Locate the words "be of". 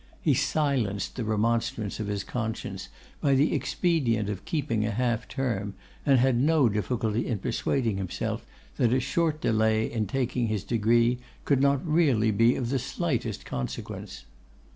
12.31-12.71